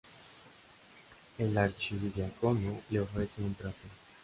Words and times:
El 1.37 1.55
archidiácono 1.59 2.81
le 2.89 3.01
ofrece 3.01 3.43
un 3.43 3.53
trato. 3.53 3.77